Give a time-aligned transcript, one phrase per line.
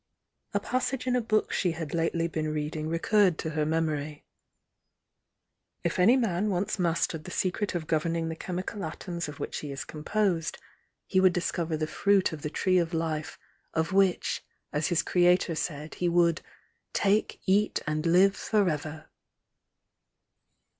[0.55, 4.25] A passage in a book she had lately been reading recurred to her memory.
[5.83, 9.59] "If any man once mastered the secret of govern ing the chemical atoms of which
[9.59, 10.57] he is composed,
[11.05, 13.37] he THE YOUNG DIANA SO would discover the fruit of the Tree of Life
[13.75, 14.43] of which,
[14.73, 16.41] as his Creator said, he would
[16.93, 19.05] 'take, eat and live for ever!'